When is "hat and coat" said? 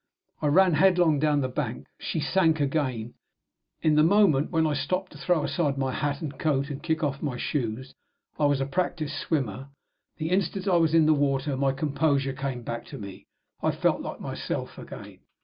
5.93-6.71